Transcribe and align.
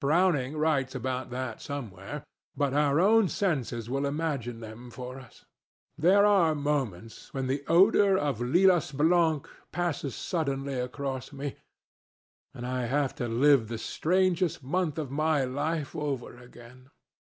Browning 0.00 0.56
writes 0.56 0.96
about 0.96 1.30
that 1.30 1.62
somewhere; 1.62 2.24
but 2.56 2.74
our 2.74 2.98
own 2.98 3.28
senses 3.28 3.88
will 3.88 4.04
imagine 4.04 4.58
them 4.58 4.90
for 4.90 5.20
us. 5.20 5.44
There 5.96 6.26
are 6.26 6.56
moments 6.56 7.32
when 7.32 7.46
the 7.46 7.62
odour 7.68 8.18
of 8.18 8.40
lilas 8.40 8.90
blanc 8.90 9.46
passes 9.70 10.16
suddenly 10.16 10.74
across 10.74 11.32
me, 11.32 11.54
and 12.52 12.66
I 12.66 12.86
have 12.86 13.14
to 13.22 13.28
live 13.28 13.68
the 13.68 13.78
strangest 13.78 14.64
month 14.64 14.98
of 14.98 15.12
my 15.12 15.44
life 15.44 15.94
over 15.94 16.36
again. 16.36 16.88